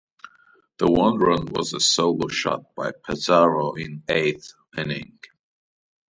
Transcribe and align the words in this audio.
The 0.79 0.91
one 0.91 1.19
run 1.19 1.45
was 1.51 1.73
a 1.73 1.79
solo 1.79 2.27
shot 2.27 2.73
by 2.73 2.91
Pizarro 3.05 3.73
in 3.73 4.01
the 4.07 4.13
eighth 4.15 4.55
inning. 4.75 5.19